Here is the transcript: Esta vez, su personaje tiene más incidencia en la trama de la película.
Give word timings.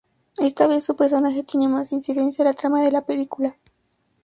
Esta 0.39 0.65
vez, 0.65 0.83
su 0.83 0.95
personaje 0.95 1.43
tiene 1.43 1.67
más 1.67 1.91
incidencia 1.91 2.41
en 2.41 2.47
la 2.47 2.55
trama 2.55 2.81
de 2.81 2.91
la 2.91 3.05
película. 3.05 3.55